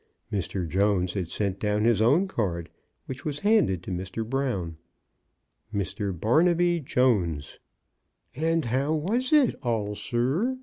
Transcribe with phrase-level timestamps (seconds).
[0.33, 0.67] Mr.
[0.67, 2.71] Jones had sent down his own card,
[3.05, 4.27] which was handed to Mr.
[4.27, 4.77] Brown:
[5.71, 6.11] Mr.
[6.11, 7.59] Barnaby Jones."
[7.97, 10.57] *' And how was it all, sir?